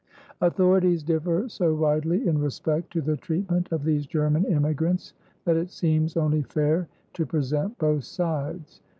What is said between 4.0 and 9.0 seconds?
German immigrants that it seems only fair to present both sides.